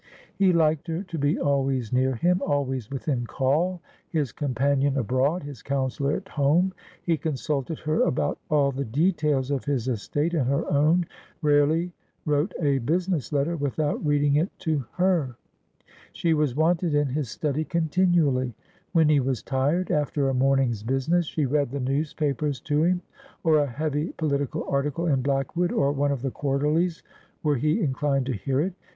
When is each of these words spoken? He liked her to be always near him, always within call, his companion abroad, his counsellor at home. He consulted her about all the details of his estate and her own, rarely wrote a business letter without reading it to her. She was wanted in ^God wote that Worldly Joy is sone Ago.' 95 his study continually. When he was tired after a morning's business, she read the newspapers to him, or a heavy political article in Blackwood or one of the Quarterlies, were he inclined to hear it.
He 0.33 0.51
liked 0.51 0.87
her 0.87 1.03
to 1.03 1.17
be 1.19 1.37
always 1.39 1.93
near 1.93 2.15
him, 2.15 2.41
always 2.43 2.89
within 2.89 3.27
call, 3.27 3.81
his 4.09 4.31
companion 4.31 4.97
abroad, 4.97 5.43
his 5.43 5.61
counsellor 5.61 6.13
at 6.13 6.29
home. 6.29 6.73
He 7.03 7.17
consulted 7.17 7.77
her 7.81 8.01
about 8.01 8.39
all 8.49 8.71
the 8.71 8.83
details 8.83 9.51
of 9.51 9.65
his 9.65 9.87
estate 9.87 10.33
and 10.33 10.47
her 10.47 10.67
own, 10.71 11.05
rarely 11.43 11.93
wrote 12.25 12.51
a 12.59 12.79
business 12.79 13.31
letter 13.31 13.55
without 13.55 14.03
reading 14.03 14.37
it 14.37 14.49
to 14.61 14.83
her. 14.93 15.35
She 16.13 16.33
was 16.33 16.55
wanted 16.55 16.95
in 16.95 17.09
^God 17.09 17.13
wote 17.13 17.13
that 17.13 17.13
Worldly 17.13 17.13
Joy 17.13 17.19
is 17.19 17.29
sone 17.31 17.49
Ago.' 17.51 17.51
95 17.51 17.61
his 17.61 17.65
study 17.65 17.65
continually. 17.65 18.55
When 18.93 19.09
he 19.09 19.19
was 19.19 19.43
tired 19.43 19.91
after 19.91 20.29
a 20.29 20.33
morning's 20.33 20.81
business, 20.81 21.27
she 21.27 21.45
read 21.45 21.69
the 21.69 21.79
newspapers 21.79 22.59
to 22.61 22.81
him, 22.81 23.03
or 23.43 23.59
a 23.59 23.67
heavy 23.67 24.13
political 24.17 24.65
article 24.67 25.05
in 25.05 25.21
Blackwood 25.21 25.71
or 25.71 25.91
one 25.91 26.11
of 26.11 26.23
the 26.23 26.31
Quarterlies, 26.31 27.03
were 27.43 27.57
he 27.57 27.79
inclined 27.83 28.25
to 28.25 28.33
hear 28.33 28.59
it. 28.61 28.73